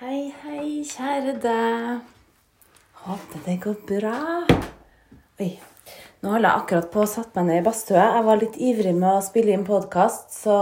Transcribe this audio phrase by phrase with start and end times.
[0.00, 1.98] Hei, hei, kjære deg.
[3.02, 4.12] Håper det går bra.
[5.36, 5.48] Oi.
[6.22, 8.06] Nå holder jeg akkurat på å sette meg ned i badstua.
[8.14, 10.56] Jeg var litt ivrig med å spille inn podkast, så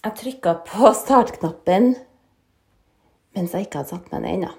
[0.00, 1.92] jeg trykka på startknappen
[3.38, 4.52] mens jeg ikke hadde satt meg ned ennå.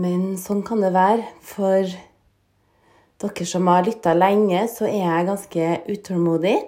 [0.00, 1.28] Men sånn kan det være.
[1.44, 1.92] For
[3.20, 6.58] dere som har lytta lenge, så er jeg ganske utålmodig.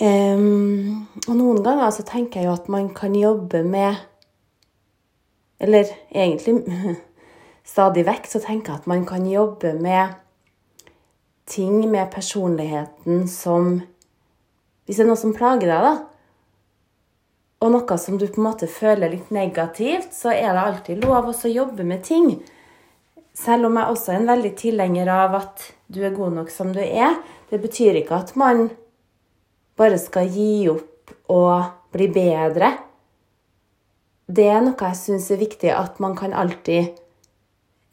[0.00, 4.08] Um, og noen ganger så tenker jeg jo at man kan jobbe med
[5.58, 6.62] Eller egentlig
[7.72, 10.14] stadig vekk så tenker jeg at man kan jobbe med
[11.48, 13.80] ting med personligheten som
[14.86, 15.90] Hvis det er noe som plager deg, da,
[17.60, 21.28] og noe som du på en måte føler litt negativt, så er det alltid lov
[21.28, 22.30] å jobbe med ting.
[23.36, 26.70] Selv om jeg også er en veldig tilhenger av at du er god nok som
[26.72, 27.18] du er.
[27.50, 28.70] Det betyr ikke at man
[29.78, 32.72] bare skal gi opp og bli bedre.
[34.28, 36.92] Det er noe jeg syns er viktig, at man kan alltid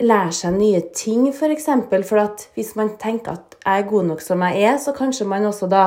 [0.03, 1.39] lære seg nye ting, f.eks.
[1.39, 4.79] For, eksempel, for at hvis man tenker at jeg er god nok som jeg er,
[4.83, 5.85] så kanskje man også da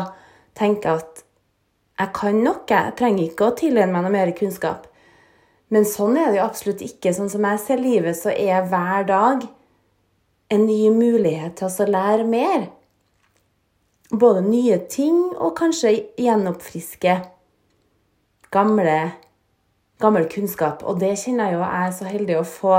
[0.57, 1.25] tenker at
[1.99, 4.87] jeg kan nok, jeg trenger ikke å tilegne meg noe mer kunnskap.
[5.69, 7.13] Men sånn er det jo absolutt ikke.
[7.13, 9.45] Sånn som jeg ser livet, så er hver dag
[10.49, 12.69] en ny mulighet til å lære mer.
[14.09, 17.19] Både nye ting og kanskje gjenoppfriske
[18.55, 19.01] gamle,
[20.03, 20.85] gammel kunnskap.
[20.87, 22.75] Og det kjenner jeg jo jeg er så heldig å få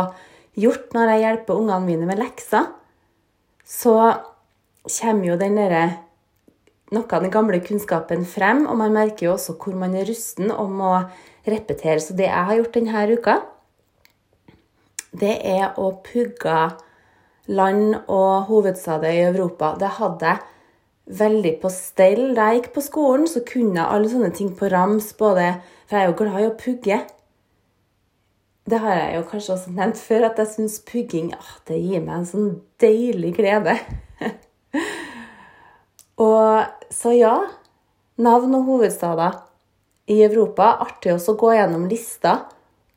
[0.59, 2.70] gjort når jeg hjelper ungene mine med lekser.
[3.66, 3.95] Så
[4.89, 5.84] kommer jo den derre
[6.89, 10.50] noe av den gamle kunnskapen frem, og man merker jo også hvor man er rusten
[10.50, 10.94] om å
[11.45, 12.02] repetere.
[12.02, 13.36] Så det jeg har gjort denne uka,
[15.20, 16.58] det er å pugge
[17.50, 19.76] land og hovedstader i Europa.
[19.80, 20.58] Det hadde jeg
[21.09, 22.33] veldig på stell.
[22.38, 25.55] Da jeg gikk på skolen, så kunne jeg alle sånne ting på rams, både
[25.89, 26.99] For jeg er jo glad i å pugge.
[28.69, 32.03] Det har jeg jo kanskje også nevnt før, at jeg syns pugging ah, det gir
[32.03, 33.73] meg en sånn deilig glede.
[36.30, 37.33] og så ja,
[38.21, 39.42] navn og hovedstader
[40.14, 40.75] i Europa.
[40.86, 42.43] Artig også å gå gjennom lista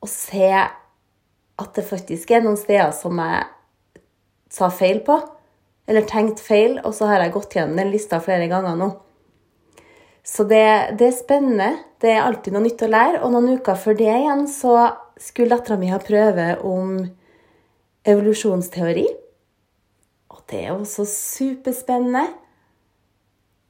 [0.03, 3.47] og se at det faktisk er noen steder som jeg
[4.53, 5.17] sa feil på.
[5.89, 8.91] Eller tenkt feil, og så har jeg gått gjennom den lista flere ganger nå.
[10.23, 11.71] Så det, det, er spennende.
[11.99, 13.23] Det er alltid noe nytt å lære.
[13.25, 14.77] Og noen uker før det igjen så
[15.19, 16.95] skulle dattera mi ha prøve om
[18.07, 19.03] evolusjonsteori.
[20.31, 22.23] Og det er også superspennende.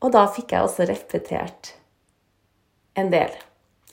[0.04, 1.74] Og da fikk jeg også repetert
[3.00, 3.34] en del.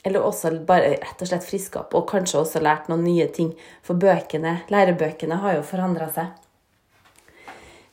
[0.05, 3.51] Eller også bare rett og slett friska opp, og kanskje også lært noen nye ting.
[3.85, 6.33] For bøkene, lærebøkene har jo forandra seg.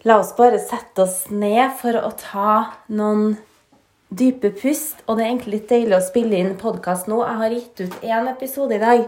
[0.06, 2.52] La oss bare sette oss ned for å ta
[2.86, 3.32] noen
[4.14, 5.00] dype pust.
[5.08, 7.18] Og det er egentlig litt deilig å spille inn podkast nå.
[7.26, 9.00] Jeg har gitt ut én episode i dag.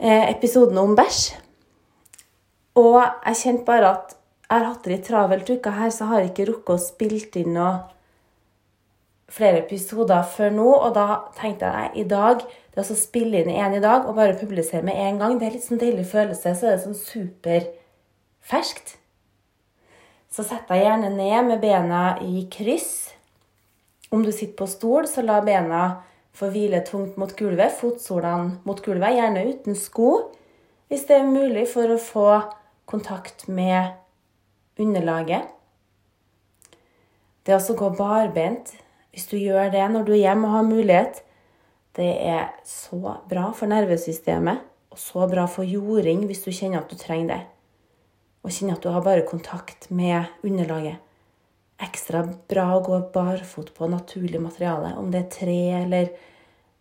[0.00, 1.36] Eh, episoden om bæsj.
[2.80, 6.12] Og jeg kjente bare at jeg har hatt det litt travelt uka her, så jeg
[6.12, 7.74] har ikke rukket å spille inn noe
[9.28, 10.70] flere episoder før nå.
[10.72, 11.06] Og da
[11.36, 14.96] tenkte jeg i dag det å spille inn én i dag og bare publisere med
[14.96, 16.56] en gang, det er litt sånn deilig følelse.
[16.56, 18.96] Så er det sånn superferskt.
[20.36, 23.14] Så sett deg gjerne ned med bena i kryss.
[24.12, 26.02] Om du sitter på stol, så la bena
[26.36, 27.72] få hvile tungt mot gulvet.
[27.78, 30.10] Fotsolene mot gulvet, gjerne uten sko,
[30.92, 32.26] hvis det er mulig for å få
[32.84, 33.96] kontakt med
[34.76, 35.48] underlaget.
[37.48, 38.74] Det å gå barbent,
[39.16, 41.20] hvis du gjør det når du er hjemme og har mulighet,
[41.96, 46.92] det er så bra for nervesystemet og så bra for jording hvis du kjenner at
[46.92, 47.44] du trenger det.
[48.46, 51.02] Og kjenner at du har bare kontakt med underlaget.
[51.82, 56.16] Ekstra bra å gå barfot på naturlig materiale, om det er tre eller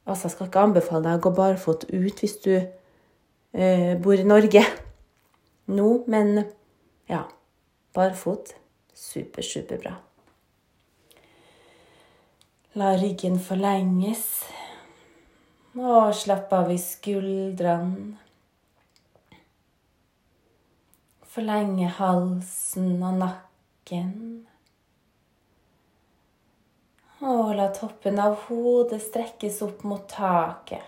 [0.05, 4.27] Altså, jeg skal ikke anbefale deg å gå barfot ut hvis du uh, bor i
[4.27, 4.61] Norge
[5.77, 6.43] nå, men
[7.09, 7.23] ja
[7.95, 8.51] Barfot
[8.93, 9.95] super, superbra.
[12.75, 14.43] La ryggen forlenges.
[15.79, 18.25] Og slapp av i skuldrene.
[21.35, 24.11] Forlenge halsen og nakken.
[27.27, 30.85] Og la toppen av hodet strekkes opp mot taket.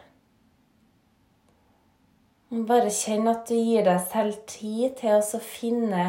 [2.47, 6.05] Bare kjenn at du gir deg selv tid til å finne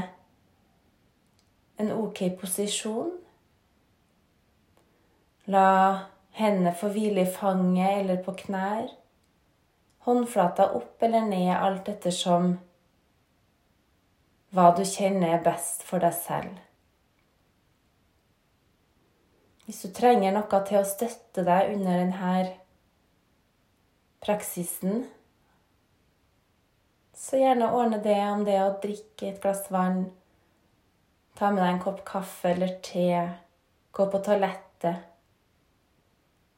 [1.83, 3.11] en ok posisjon.
[5.51, 5.67] La
[6.39, 8.87] hendene få hvile i fanget eller på knær.
[10.07, 12.53] Håndflata opp eller ned, alt ettersom
[14.55, 16.57] hva du kjenner er best for deg selv.
[19.69, 22.35] Hvis du trenger noe til å støtte deg under denne
[24.25, 25.07] praksisen,
[27.19, 30.05] Så gjerne ordne det om det å drikke et glass vann,
[31.35, 33.09] ta med deg en kopp kaffe eller te,
[33.91, 35.03] gå på toalettet.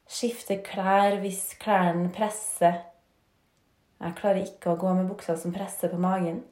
[0.04, 2.76] Skifte klær hvis klærne presser.
[4.04, 6.42] Jeg klarer ikke å gå med bukser som presser på magen.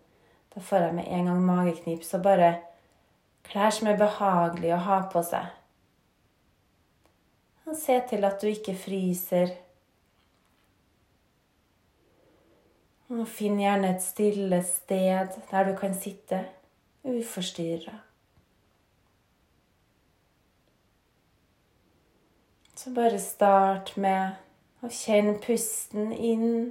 [0.55, 2.05] Da får jeg med en gang mageknip.
[2.05, 2.56] Så bare
[3.49, 5.55] klær som er behagelige å ha på seg.
[7.69, 9.53] Og se til at du ikke fryser.
[13.12, 16.43] Og finn gjerne et stille sted der du kan sitte
[17.09, 17.95] uforstyrra.
[22.79, 24.37] Så bare start med
[24.85, 26.71] å kjenne pusten inn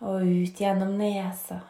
[0.00, 1.60] og ut gjennom nesa.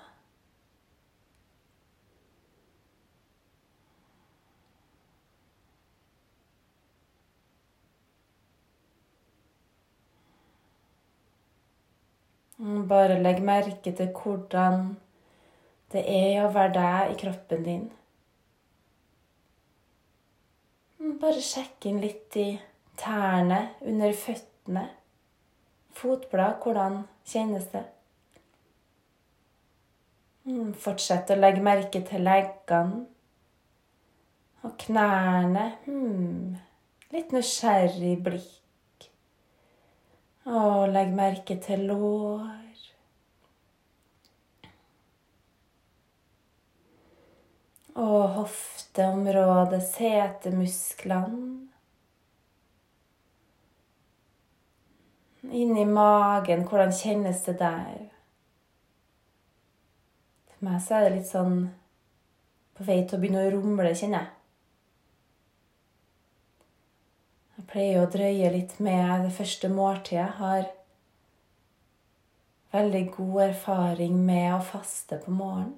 [12.88, 14.96] Bare legg merke til hvordan
[15.93, 17.84] det er å være deg i kroppen din.
[21.20, 22.49] Bare sjekk inn litt i
[22.99, 24.87] tærne under føttene.
[25.96, 27.84] Fotblad, hvordan kjennes det?
[30.46, 33.00] Fortsett å legge merke til leggene
[34.62, 35.64] og knærne.
[35.87, 36.54] Hmm.
[37.10, 39.08] Litt nysgjerrig blikk.
[40.46, 42.62] Og legg merke til lår.
[47.99, 51.54] Og hofteområdet, setemusklene.
[55.46, 58.06] Inni magen, hvordan kjennes det der?
[60.56, 61.58] For meg så er det litt sånn
[62.76, 64.32] på vei til å begynne å rumle, kjenner jeg.
[67.56, 70.20] Jeg pleier å drøye litt med det første måltidet.
[70.20, 70.67] Jeg har
[72.75, 75.75] veldig god erfaring med å faste på morgenen.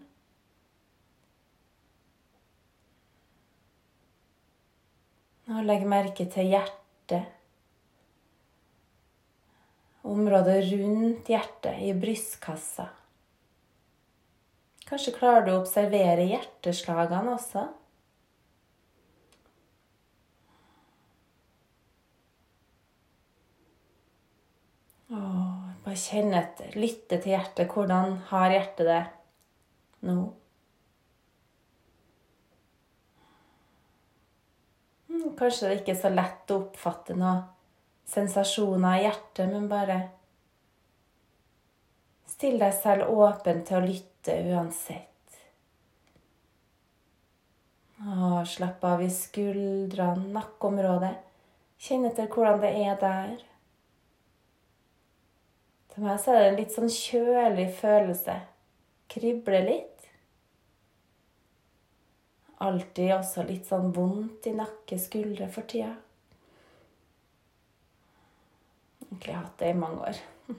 [5.49, 7.31] Og legge merke til hjertet.
[10.09, 12.91] Området rundt hjertet, i brystkassa.
[14.89, 17.67] Kanskje klarer du å observere hjerteslagene også?
[25.13, 26.73] Åh, bare kjenn etter.
[26.81, 27.69] Lytte til hjertet.
[27.69, 29.03] Hvordan har hjertet det
[30.09, 30.17] nå?
[35.09, 37.45] Hmm, kanskje det ikke er så lett å oppfatte noen
[38.09, 39.99] sensasjoner i hjertet, men bare
[42.29, 45.39] still deg selv åpen til å lytte uansett.
[47.99, 51.17] Og slapp av i skuldrene, nakkeområdet.
[51.83, 53.37] Kjenn etter hvordan det er der.
[55.93, 58.37] For meg så er det en litt sånn kjølig følelse.
[59.11, 60.11] Kribler litt.
[62.63, 65.95] Alltid også litt sånn vondt i nakke, skuldre for tida.
[69.07, 70.23] Egentlig har hatt det i mange år.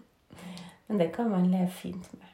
[0.87, 2.28] Men det kan man leve fint med.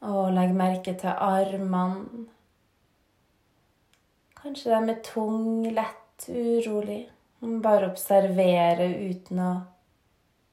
[0.00, 2.26] Og legg merke til armene.
[4.40, 7.02] Kanskje de er tung, lett, urolig.
[7.40, 9.50] Bare observere uten å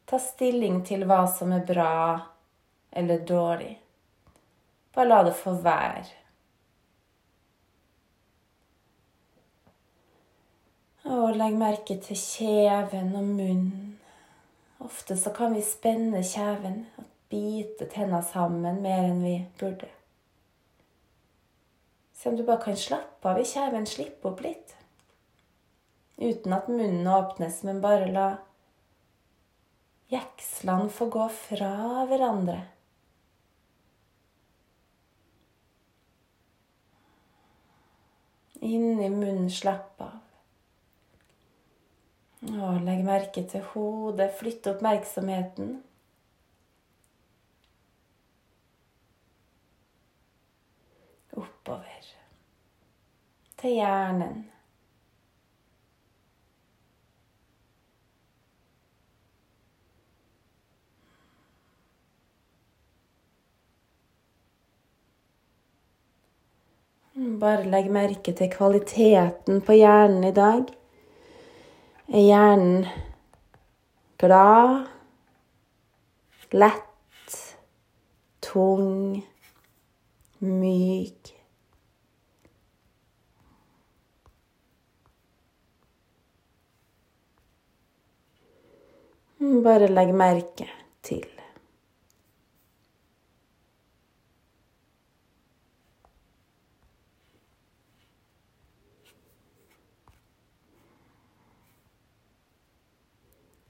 [0.08, 1.96] ta stilling til hva som er bra
[2.92, 3.74] eller dårlig.
[4.96, 6.06] Bare la det få være.
[11.08, 13.94] Og legg merke til kjeven og munnen.
[14.84, 19.92] Ofte så kan vi spenne kjeven og bite tenna sammen mer enn vi burde.
[22.18, 24.78] Se om du bare kan slappe av i kjeven, slippe opp litt
[26.18, 28.28] uten at munnen åpnes, men bare la
[30.10, 32.62] jekslene få gå fra hverandre.
[38.66, 40.16] Inni munnen slapp av.
[42.48, 44.32] Og legg merke til hodet.
[44.40, 45.76] Flytt oppmerksomheten.
[51.38, 52.14] Oppover.
[53.58, 54.46] Til hjernen.
[67.18, 70.68] Bare legg merke til kvaliteten på hjernen i dag.
[72.14, 72.86] Er hjernen
[74.22, 74.86] glad,
[76.54, 77.40] lett,
[78.42, 79.24] tung,
[80.40, 81.34] myk?
[89.64, 90.68] Bare legg merke
[91.04, 91.26] til.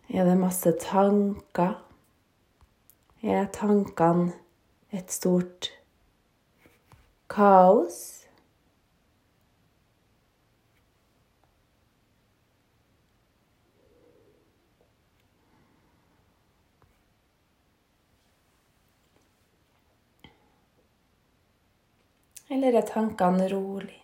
[0.09, 1.75] Er det masse tanker?
[3.21, 4.31] Er tankene
[4.91, 5.76] et stort
[7.27, 8.17] kaos?
[22.50, 24.03] Eller er tankene rolig?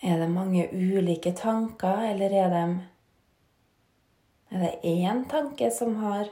[0.00, 2.66] Er det mange ulike tanker, eller er det
[4.50, 6.30] er det én tanke som har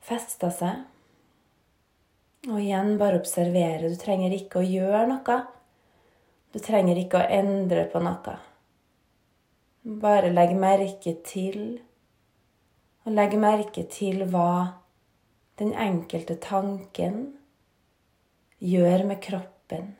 [0.00, 0.84] festa seg?
[2.46, 3.90] Og igjen, bare observere.
[3.90, 5.38] Du trenger ikke å gjøre noe.
[6.54, 8.36] Du trenger ikke å endre på noe.
[9.86, 11.78] Bare legg merke til
[13.06, 14.82] Og legg merke til hva
[15.60, 17.20] den enkelte tanken
[18.58, 19.92] gjør med kroppen.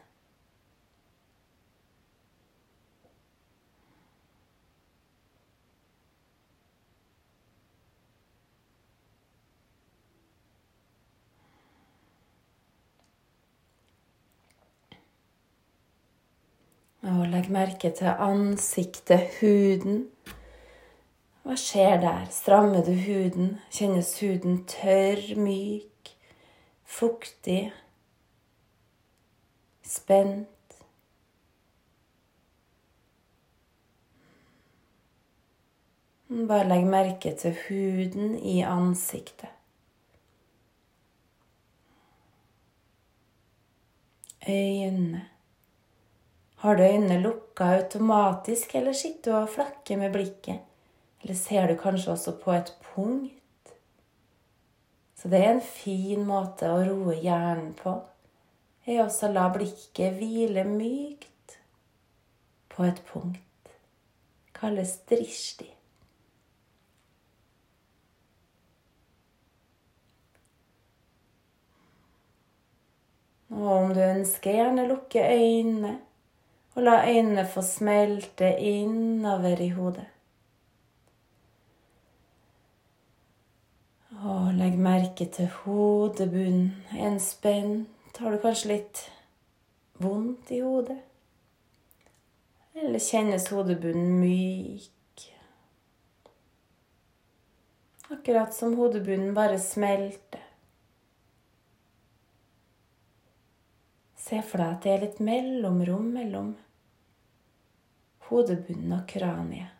[17.07, 20.09] Og legg merke til ansiktet, huden.
[21.47, 22.25] Hva skjer der?
[22.35, 23.53] Strammer du huden?
[23.71, 26.11] Kjennes huden tørr, myk,
[26.83, 27.69] fuktig,
[29.87, 30.81] spent?
[36.27, 39.55] Bare legg merke til huden i ansiktet.
[44.49, 45.36] Øynene.
[46.67, 50.65] Har du øynene lukka automatisk, eller sitter du og flakker med blikket?
[51.23, 53.71] Eller ser du kanskje også på et punkt?
[55.15, 57.93] Så det er en fin måte å roe hjernen på.
[58.83, 61.55] Er også å la blikket hvile mykt
[62.75, 63.71] på et punkt.
[64.59, 65.69] Kalles drishti.
[73.55, 75.95] Og om du ønsker, gjerne lukke øynene
[76.77, 80.05] og la øynene få smelte innover i hodet.
[84.17, 86.75] Og legg merke til hodebunnen.
[86.93, 87.89] En spent.
[88.19, 89.01] Har du kanskje litt
[90.01, 90.99] vondt i hodet?
[92.77, 95.25] Eller kjennes hodebunnen myk?
[98.13, 100.45] Akkurat som hodebunnen bare smelter.
[104.27, 106.55] Se for deg at det er litt mellomrom mellom
[108.29, 109.73] hodebunnen og kraniet.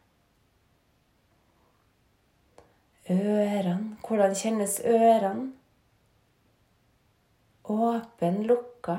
[3.11, 3.97] Ørene.
[4.03, 5.53] Hvordan kjennes ørene?
[7.71, 8.99] Åpen, lukka.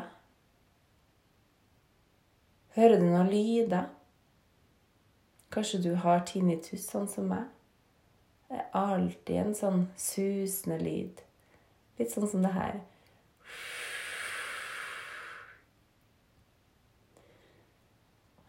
[2.76, 3.88] Hører du noen lyder?
[5.52, 7.48] Kanskje du har tinnitus, sånn som meg?
[8.48, 11.24] Det er alltid en sånn susende lyd.
[12.00, 12.80] Litt sånn som det her.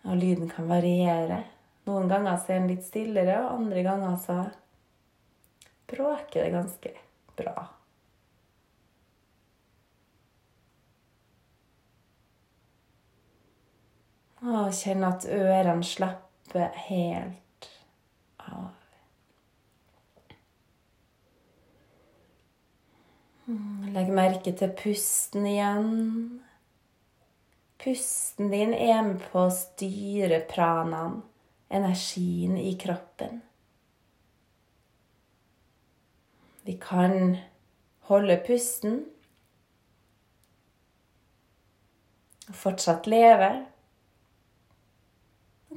[0.08, 1.42] Og lyden kan variere.
[1.88, 4.38] Noen ganger så er den litt stillere, og andre ganger så
[5.88, 6.94] bråker det ganske
[7.38, 7.68] bra.
[14.48, 17.70] Og kjenn at ørene slapper helt
[18.38, 18.68] av.
[23.96, 25.88] Legg merke til pusten igjen.
[27.78, 31.20] Pusten din er med på å styre pranaen,
[31.70, 33.38] energien i kroppen.
[36.66, 37.36] Vi kan
[38.10, 38.98] holde pusten
[42.48, 43.52] og fortsatt leve.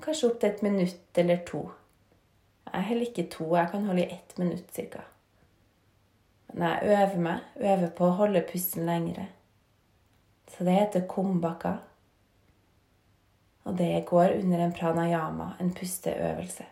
[0.02, 1.62] Kanskje opptil et minutt eller to.
[2.72, 5.06] Jeg holder ikke to, jeg kan holde i ett minutt ca.
[6.54, 9.28] Men jeg øver meg, øver på å holde pusten lengre.
[10.50, 11.78] Så det heter kumbaka.
[13.64, 16.66] Og det går under en pranayama, en pusteøvelse.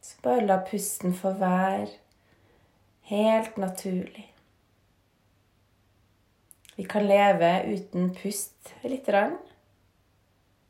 [0.00, 1.86] Så bare la pusten få være
[3.12, 4.26] helt naturlig.
[6.76, 9.38] Vi kan leve uten pust lite grann.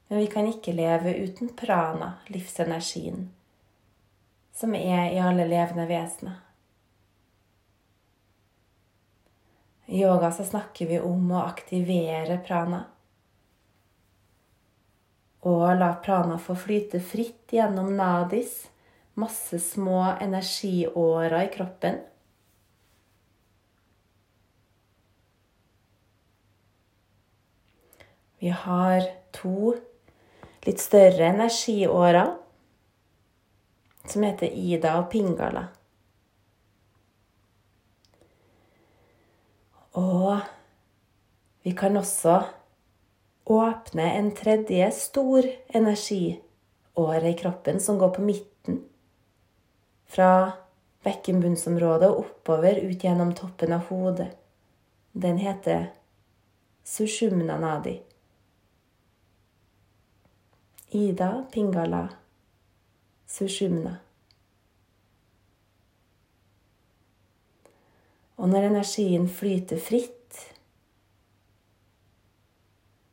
[0.09, 3.29] Men vi kan ikke leve uten prana, livsenergien
[4.53, 6.39] som er i alle levende vesener.
[9.91, 12.85] I yoga så snakker vi om å aktivere prana.
[15.51, 18.69] Og la prana få flyte fritt gjennom nadis,
[19.19, 21.99] masse små energiårer i kroppen.
[28.41, 29.75] Vi har to
[30.65, 32.31] litt større energiårer
[34.05, 35.67] som heter Ida og Pingala.
[39.99, 40.39] Og
[41.63, 42.41] vi kan også
[43.51, 48.85] åpne en tredje stor energiåre i kroppen som går på midten.
[50.07, 50.53] Fra
[51.05, 54.31] bekkenbunnsområdet og oppover ut gjennom toppen av hodet.
[55.13, 55.91] Den heter
[56.85, 57.99] Sushumna Nadi.
[60.91, 62.09] Ida Pingala
[63.31, 64.01] Sushumna.
[68.41, 70.39] Og når energien flyter fritt,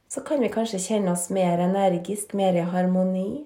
[0.07, 3.43] så kan vi kanskje kjenne oss mer energisk, mer i harmoni.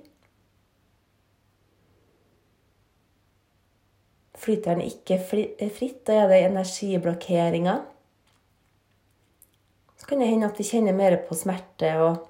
[4.37, 7.81] Flyter den ikke fritt, da er det energiblokkeringer.
[9.97, 12.27] Så kan det hende at vi kjenner mer på smerte og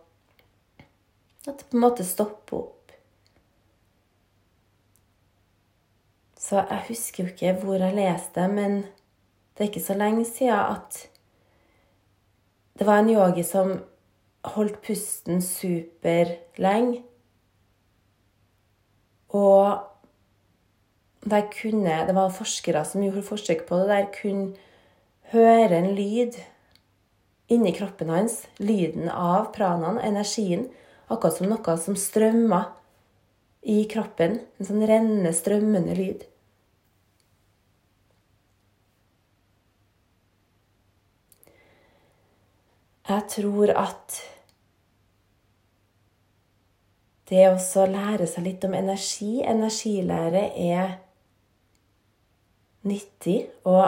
[1.46, 2.81] at det på en måte stopper opp.
[6.52, 8.82] Så jeg husker jo ikke hvor jeg leste, men
[9.56, 10.98] det er ikke så lenge siden at
[12.76, 13.70] det var en yogi som
[14.52, 17.06] holdt pusten superlenge.
[19.32, 19.80] Og
[21.24, 24.52] der kunne, det var forskere som gjorde forsøk på det, der kunne
[25.32, 26.36] høre en lyd
[27.48, 28.42] inni kroppen hans.
[28.60, 30.68] Lyden av pranaen, energien.
[31.08, 32.74] Akkurat som noe som strømmer
[33.64, 34.42] i kroppen.
[34.60, 36.28] En sånn rennende, strømmende lyd.
[43.10, 44.20] Jeg tror at
[47.32, 50.98] det å lære seg litt om energi, energilære, er
[52.84, 53.46] nyttig.
[53.64, 53.88] Og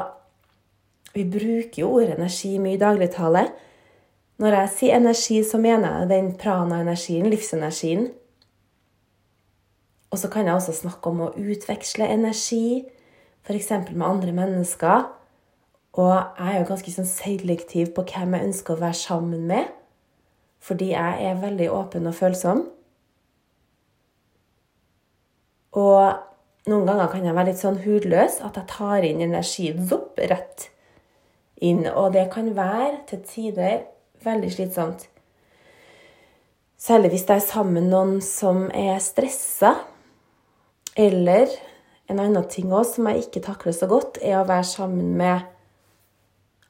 [1.13, 3.45] vi bruker jo ordet energi mye i dagligtale.
[4.41, 8.07] Når jeg sier energi, så mener jeg den prana-energien, livsenergien.
[10.13, 12.85] Og så kan jeg også snakke om å utveksle energi,
[13.43, 13.69] f.eks.
[13.91, 15.05] med andre mennesker.
[15.93, 19.69] Og jeg er jo ganske sånn selektiv på hvem jeg ønsker å være sammen med.
[20.63, 22.63] Fordi jeg er veldig åpen og følsom.
[25.77, 30.21] Og noen ganger kan jeg være litt sånn hudløs, at jeg tar inn energi zopp,
[30.31, 30.69] rett
[31.61, 31.83] inn.
[31.89, 33.81] Og det kan være til tider
[34.23, 35.01] Veldig slitsomt.
[36.79, 39.73] Særlig hvis det er sammen noen som er stressa.
[40.95, 41.51] Eller
[42.07, 45.43] en annen ting også, som jeg ikke takler så godt, er å være sammen med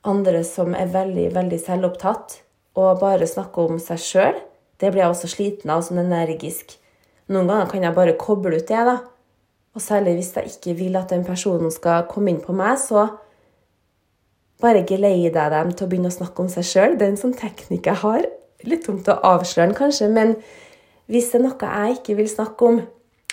[0.03, 2.39] andre som er veldig, veldig selvopptatt
[2.79, 4.39] og bare snakker om seg sjøl.
[4.81, 6.75] Det blir jeg også sliten av, sånn energisk.
[7.31, 8.97] Noen ganger kan jeg bare koble ut det, da.
[9.73, 13.07] Og særlig hvis jeg ikke vil at den personen skal komme inn på meg, så
[14.61, 16.97] bare geleider jeg dem til å begynne å snakke om seg sjøl.
[16.97, 18.27] Det er en sånn teknikk jeg har.
[18.67, 20.35] Litt dumt å avsløre den, kanskje, men
[21.11, 22.83] hvis det er noe jeg ikke vil snakke om,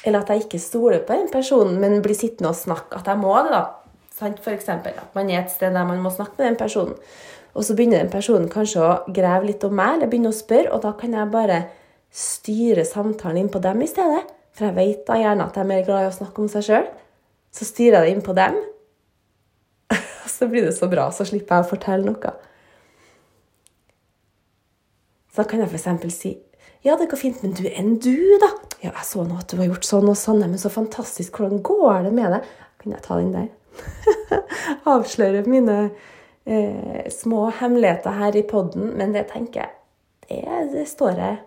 [0.01, 3.21] eller at jeg ikke stoler på den personen, men blir sittende og snakke, at jeg
[3.21, 3.80] må det, da
[4.21, 4.69] F.eks.
[4.69, 6.97] at man er et sted der man må snakke med den personen,
[7.55, 10.71] og så begynner den personen kanskje å grave litt om meg, eller begynner å spørre,
[10.75, 11.63] og da kan jeg bare
[12.11, 14.23] styre samtalen inn på dem i stedet.
[14.55, 16.67] For jeg vet da gjerne at de er mer glad i å snakke om seg
[16.67, 16.87] sjøl.
[17.55, 18.59] Så styrer jeg det inn på dem,
[19.91, 21.09] og så blir det så bra.
[21.15, 22.37] Så slipper jeg å fortelle noe.
[25.31, 26.15] Så da kan jeg f.eks.
[26.15, 26.37] si
[26.81, 28.55] ja, det går fint, men du, enn du, da?
[28.81, 31.37] Ja, jeg så nå at du har gjort sånn og sånn, men så fantastisk.
[31.37, 32.47] Hvordan går det med deg?
[32.81, 33.51] Kan jeg ta den der?
[34.93, 35.77] Avsløre mine
[36.45, 38.93] eh, små hemmeligheter her i poden.
[38.99, 39.77] Men det tenker jeg
[40.31, 41.39] Det, det står, jeg,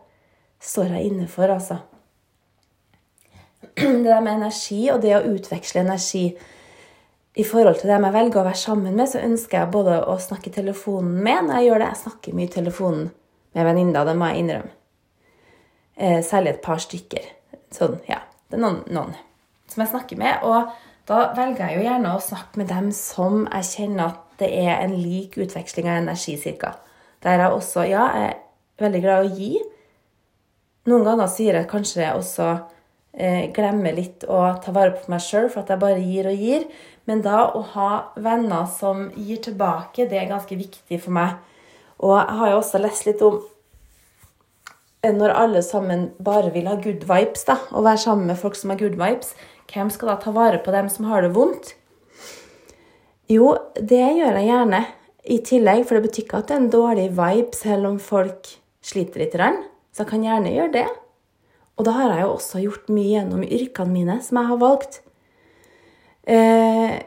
[0.60, 1.78] står jeg inne for, altså.
[3.76, 6.26] Det der med energi og det å utveksle energi
[7.34, 10.20] i forhold til dem jeg velger å være sammen med, så ønsker jeg både å
[10.22, 11.88] snakke i telefonen med når jeg gjør det.
[11.88, 13.08] Jeg snakker mye i telefonen
[13.54, 14.74] med venninner, det må jeg innrømme.
[15.96, 17.26] Eh, særlig et par stykker.
[17.74, 18.20] Sånn, ja.
[18.50, 19.16] Det er noen, noen,
[19.70, 20.46] som jeg snakker med.
[20.46, 20.70] Og
[21.10, 24.78] da velger jeg jo gjerne å snakke med dem som jeg kjenner at det er
[24.78, 26.74] en lik utveksling av energi, cirka.
[27.24, 28.40] Der jeg også, ja, jeg er
[28.84, 29.52] veldig glad i å gi.
[30.90, 32.48] Noen ganger sier jeg kanskje også
[33.16, 36.44] eh, glemmer litt å ta vare på meg sjøl for at jeg bare gir og
[36.48, 36.68] gir.
[37.08, 41.36] Men da å ha venner som gir tilbake, det er ganske viktig for meg.
[42.04, 43.42] Og jeg har jo også lest litt om
[45.04, 48.72] når alle sammen bare vil ha good vibes, da, og være sammen med folk som
[48.72, 49.34] har good vibes,
[49.68, 51.74] hvem skal da ta vare på dem som har det vondt?
[53.32, 54.86] Jo, det gjør jeg gjerne.
[55.24, 58.50] i tillegg, for det betyr ikke at det er en dårlig vibe selv om folk
[58.84, 59.38] sliter litt.
[59.96, 60.88] Så jeg kan gjerne gjøre det.
[61.80, 65.00] Og da har jeg jo også gjort mye gjennom yrkene mine som jeg har valgt.
[66.28, 66.98] Eh,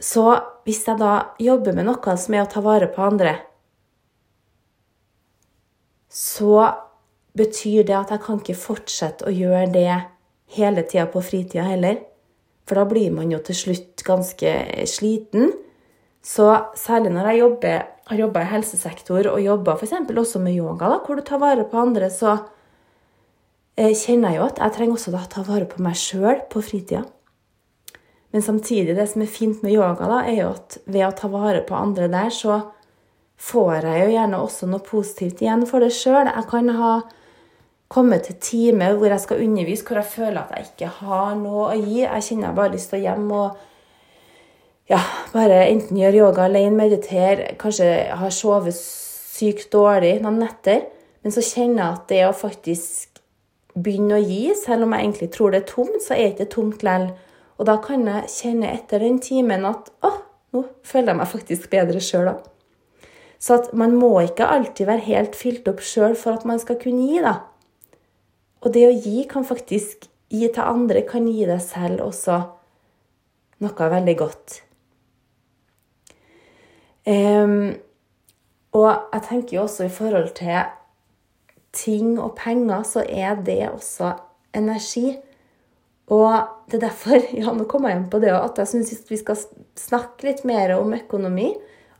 [0.00, 0.24] så
[0.64, 3.36] hvis jeg da jobber med noe som er å ta vare på andre,
[6.08, 6.85] så
[7.36, 9.88] betyr det at jeg kan ikke fortsette å gjøre det
[10.56, 12.00] hele tida på fritida heller.
[12.66, 14.52] For da blir man jo til slutt ganske
[14.90, 15.52] sliten.
[16.26, 19.94] Så særlig når jeg jobber, har jobba i helsesektor og jobba f.eks.
[20.10, 22.32] også med yoga, da, hvor du tar vare på andre, så
[23.78, 26.62] eh, kjenner jeg jo at jeg trenger også da ta vare på meg sjøl på
[26.62, 27.04] fritida.
[28.34, 31.30] Men samtidig, det som er fint med yoga, da, er jo at ved å ta
[31.30, 32.58] vare på andre der, så
[33.36, 36.26] får jeg jo gjerne også noe positivt igjen for det sjøl.
[36.26, 36.92] Jeg kan ha
[37.92, 41.70] kommet til time hvor jeg skal undervise, hvor jeg føler at jeg ikke har noe
[41.70, 42.02] å gi.
[42.02, 43.64] Jeg kjenner jeg bare lyst til å hjem og
[44.90, 45.00] ja,
[45.32, 50.84] bare enten gjøre yoga alene, meditere, kanskje har sovet sykt dårlig noen netter.
[51.24, 53.22] Men så kjenner jeg at det å faktisk
[53.76, 56.52] begynne å gi, selv om jeg egentlig tror det er tomt, så er det ikke
[56.54, 57.08] tomt likevel.
[57.56, 60.12] Og da kan jeg kjenne etter den timen at å,
[60.52, 62.36] nå føler jeg meg faktisk bedre sjøl da.
[63.42, 66.78] Så at man må ikke alltid være helt fylt opp sjøl for at man skal
[66.80, 67.34] kunne gi, da.
[68.64, 72.38] Og det å gi kan faktisk gi til andre, kan gi deg selv også
[73.62, 74.60] noe veldig godt.
[77.06, 77.76] Um,
[78.76, 80.66] og jeg tenker jo også i forhold til
[81.76, 84.12] ting og penger, så er det også
[84.56, 85.14] energi.
[86.12, 86.32] Og
[86.70, 89.38] det er derfor ja, nå kommer jeg inn på det, at jeg syns vi skal
[89.78, 91.52] snakke litt mer om økonomi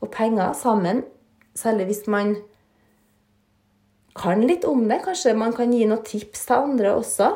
[0.03, 1.05] og penger sammen.
[1.57, 2.37] Særlig hvis man
[4.19, 5.03] kan litt om det.
[5.05, 7.31] Kanskje man kan gi noen tips til andre også.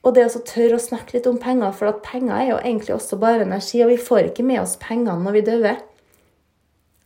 [0.00, 2.94] Og det å tørre å snakke litt om penger, for at penger er jo egentlig
[2.96, 5.82] også bare energi, og vi får ikke med oss pengene når vi dør.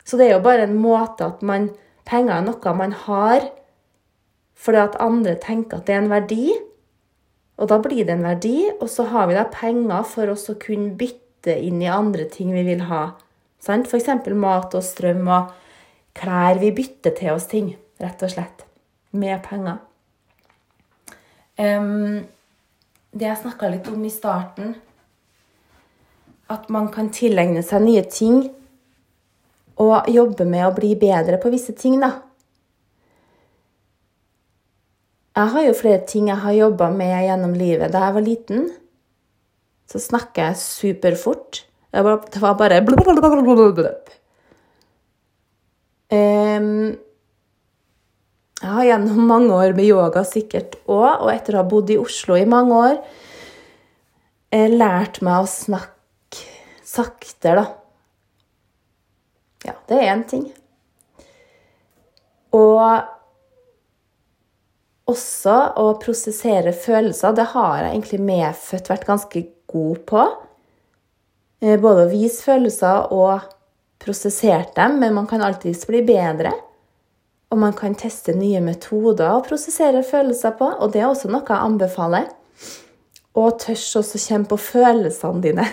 [0.05, 1.73] Så det er jo bare en måte at man
[2.05, 3.47] Penger er noe man har
[4.65, 6.53] fordi at andre tenker at det er en verdi.
[7.59, 10.55] Og da blir det en verdi, og så har vi da penger for oss å
[10.61, 13.03] kunne bytte inn i andre ting vi vil ha.
[13.61, 13.89] Sant?
[13.89, 14.07] F.eks.
[14.31, 15.51] mat og strøm og
[16.17, 16.61] klær.
[16.63, 17.73] Vi bytter til oss ting,
[18.05, 18.65] rett og slett,
[19.15, 19.81] med penger.
[21.57, 22.25] Um,
[23.15, 24.75] det jeg snakka litt om i starten,
[26.51, 28.43] at man kan tilegne seg nye ting
[29.81, 32.11] og jobbe med å bli bedre på visse ting, da.
[35.35, 37.91] Jeg har jo flere ting jeg har jobba med gjennom livet.
[37.91, 38.69] Da jeg var liten,
[39.91, 41.65] så snakker jeg superfort.
[41.91, 42.03] Det
[42.39, 42.79] var bare
[46.11, 46.95] um,
[48.61, 51.99] Jeg har gjennom mange år med yoga sikkert òg, og etter å ha bodd i
[51.99, 52.99] Oslo i mange år,
[54.51, 55.91] eh, lært meg å snakke
[56.85, 57.65] saktere, da.
[59.65, 60.45] Ja, det er én ting.
[62.55, 62.79] Og
[65.09, 67.35] også å prosessere følelser.
[67.35, 70.23] Det har jeg egentlig medfødt vært ganske god på.
[71.61, 73.45] Eh, både å vise følelser og
[74.01, 76.53] prosessere dem, men man kan alltids bli bedre.
[77.53, 81.45] Og man kan teste nye metoder å prosessere følelser på, og det er også noe
[81.45, 82.31] jeg anbefaler.
[83.35, 85.67] Og tørs også kjenne på følelsene dine.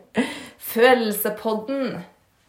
[0.72, 1.98] Følelsepodden!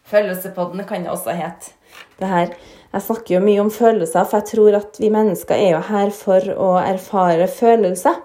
[0.04, 1.74] Følelsepodden kan det også hete.
[2.18, 2.54] Det her.
[2.94, 6.12] Jeg snakker jo mye om følelser, for jeg tror at vi mennesker er jo her
[6.14, 8.20] for å erfare følelser.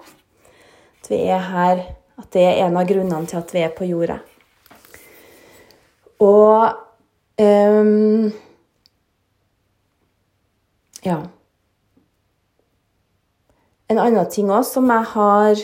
[1.02, 1.88] At vi er her
[2.20, 4.18] At det er en av grunnene til at vi er på jorda.
[6.20, 6.74] Og
[7.40, 8.26] um,
[11.06, 11.20] Ja.
[13.90, 15.62] En annen ting òg som jeg har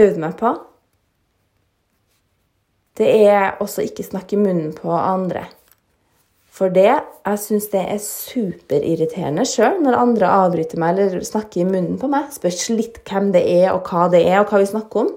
[0.00, 0.52] øvd meg på,
[3.00, 5.46] det er også ikke snakke i munnen på andre.
[6.50, 6.90] For det,
[7.24, 12.10] jeg syns det er superirriterende sjøl når andre avbryter meg eller snakker i munnen på
[12.12, 12.28] meg.
[12.34, 15.12] Spørs litt hvem det er, og hva det er, og hva vi snakker om.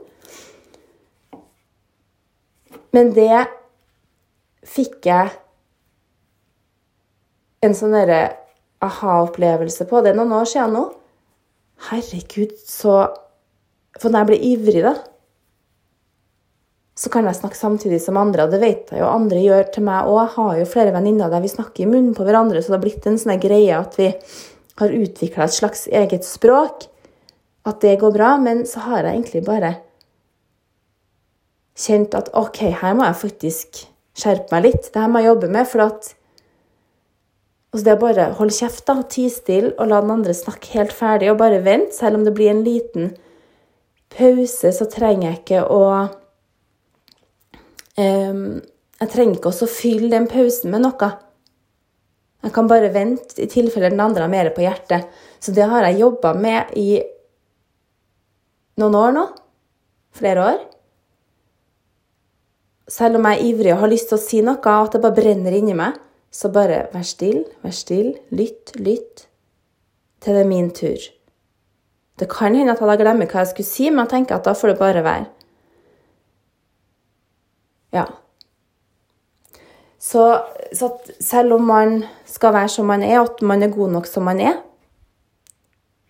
[2.94, 3.42] Men det
[4.70, 5.34] fikk jeg
[7.64, 8.22] en sånn derre
[8.84, 10.02] aha-opplevelse på.
[10.04, 10.88] Det er noen år siden nå.
[11.90, 13.04] Herregud, så
[14.02, 14.96] For når jeg blir ivrig, da
[16.94, 19.86] så kan jeg snakke samtidig som andre, og det vet jeg jo andre gjør til
[19.88, 20.20] meg òg.
[20.20, 22.84] Jeg har jo flere venninner der vi snakker i munnen på hverandre, så det har
[22.84, 24.12] blitt en sånn greie at vi
[24.82, 26.86] har utvikla et slags eget språk.
[27.66, 28.36] At det går bra.
[28.38, 29.72] Men så har jeg egentlig bare
[31.80, 33.84] kjent at OK, her må jeg faktisk
[34.20, 34.92] skjerpe meg litt.
[34.92, 36.12] Det her må jeg jobbe med, for at
[37.74, 40.94] Altså det er bare holde kjeft, da, ti stille og la den andre snakke helt
[40.94, 41.96] ferdig, og bare vente.
[41.98, 43.16] Selv om det blir en liten
[44.14, 45.80] pause, så trenger jeg ikke å
[47.98, 48.62] um,
[49.02, 51.10] Jeg trenger ikke også fylle den pausen med noe.
[52.44, 55.10] Jeg kan bare vente i tilfelle den andre har mer på hjertet.
[55.42, 57.02] Så det har jeg jobba med i
[58.78, 59.28] noen år nå.
[60.14, 60.64] Flere år.
[62.92, 65.02] Selv om jeg er ivrig og har lyst til å si noe, og at det
[65.02, 65.98] bare brenner inni meg,
[66.34, 69.28] så bare vær still, vær still, lytt, lytt,
[70.24, 71.06] til det er min tur.
[72.20, 74.54] Det kan hende at jeg glemmer hva jeg skulle si, men jeg tenker at da
[74.58, 75.26] får det bare være.
[77.94, 78.06] Ja.
[80.00, 80.24] Så,
[80.74, 84.10] så selv om man skal være som man er, og at man er god nok
[84.10, 84.58] som man er,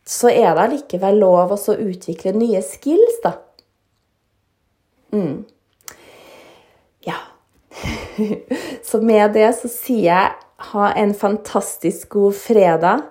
[0.08, 3.38] så er det allikevel lov å utvikle nye skills, da.
[5.14, 5.44] Mm.
[8.88, 10.32] Så med det så sier jeg
[10.74, 13.06] ha en fantastisk god fredag.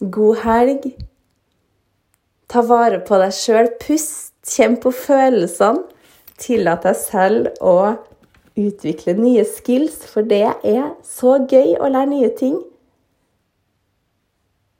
[0.00, 0.88] God helg.
[2.50, 3.70] Ta vare på deg sjøl.
[3.80, 4.32] Pust.
[4.44, 5.86] Kjenn på følelsene.
[6.36, 7.94] Tillat deg selv å
[8.58, 12.58] utvikle nye skills, for det er så gøy å lære nye ting.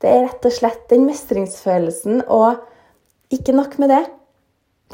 [0.02, 2.60] Det er rett og slett den mestringsfølelsen, og
[3.34, 4.02] ikke nok med det.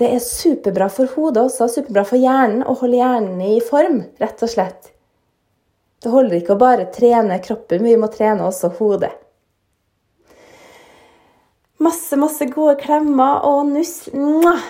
[0.00, 4.44] Det er superbra for hodet også, superbra for hjernen å holde hjernen i form, rett
[4.46, 4.94] og slett.
[6.00, 9.12] Det holder ikke å bare trene kroppen, vi må trene også hodet.
[11.84, 14.08] Masse, masse gode klemmer og nuss.
[14.16, 14.64] Mwah!